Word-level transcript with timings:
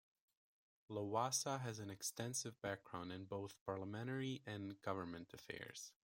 Lowassa 0.89 1.61
has 1.61 1.77
an 1.77 1.91
extensive 1.91 2.59
background 2.63 3.11
in 3.11 3.25
both 3.25 3.61
parliamentary 3.63 4.41
and 4.47 4.81
government 4.81 5.31
affairs. 5.31 5.91